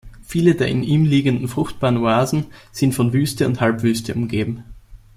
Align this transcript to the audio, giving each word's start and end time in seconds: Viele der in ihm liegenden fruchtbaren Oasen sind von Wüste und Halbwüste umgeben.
Viele 0.23 0.55
der 0.55 0.67
in 0.67 0.81
ihm 0.81 1.05
liegenden 1.05 1.47
fruchtbaren 1.47 1.97
Oasen 1.97 2.47
sind 2.71 2.95
von 2.95 3.13
Wüste 3.13 3.45
und 3.45 3.61
Halbwüste 3.61 4.15
umgeben. 4.15 4.63